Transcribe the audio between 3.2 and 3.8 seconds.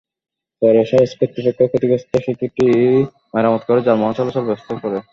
মেরামত করে